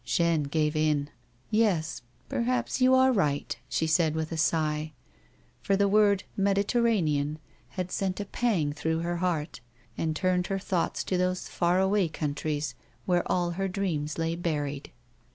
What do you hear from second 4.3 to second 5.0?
a sigh,